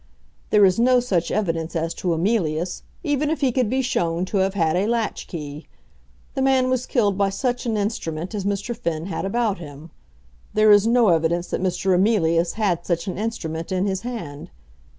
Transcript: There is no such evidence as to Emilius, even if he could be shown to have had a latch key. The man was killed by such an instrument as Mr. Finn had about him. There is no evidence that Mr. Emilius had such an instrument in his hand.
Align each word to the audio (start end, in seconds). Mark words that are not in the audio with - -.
There 0.49 0.65
is 0.65 0.79
no 0.79 0.99
such 0.99 1.29
evidence 1.29 1.75
as 1.75 1.93
to 1.93 2.11
Emilius, 2.15 2.81
even 3.03 3.29
if 3.29 3.41
he 3.41 3.51
could 3.51 3.69
be 3.69 3.83
shown 3.83 4.25
to 4.25 4.37
have 4.37 4.55
had 4.55 4.75
a 4.75 4.87
latch 4.87 5.27
key. 5.27 5.67
The 6.33 6.41
man 6.41 6.71
was 6.71 6.87
killed 6.87 7.19
by 7.19 7.29
such 7.29 7.67
an 7.67 7.77
instrument 7.77 8.33
as 8.33 8.43
Mr. 8.43 8.75
Finn 8.75 9.05
had 9.05 9.25
about 9.25 9.59
him. 9.59 9.91
There 10.55 10.71
is 10.71 10.87
no 10.87 11.09
evidence 11.09 11.49
that 11.49 11.61
Mr. 11.61 11.93
Emilius 11.93 12.53
had 12.53 12.83
such 12.83 13.05
an 13.07 13.19
instrument 13.19 13.71
in 13.71 13.85
his 13.85 14.01
hand. 14.01 14.49